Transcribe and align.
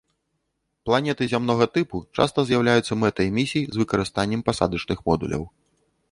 Планеты 0.89 1.25
зямнога 1.33 1.65
тыпу 1.75 1.99
часта 2.17 2.45
з'яўляюцца 2.51 2.97
мэтай 3.01 3.27
місій 3.37 3.63
з 3.75 3.81
выкарыстаннем 3.83 4.41
пасадачных 4.49 5.05
модуляў. 5.11 5.43